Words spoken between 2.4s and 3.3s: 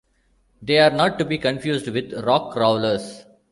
Crawlers".